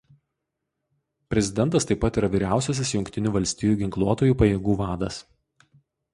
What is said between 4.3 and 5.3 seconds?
pajėgų vadas.